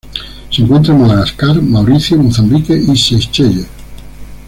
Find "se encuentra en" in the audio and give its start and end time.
0.49-1.01